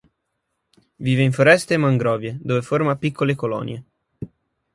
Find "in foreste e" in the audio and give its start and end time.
1.29-1.81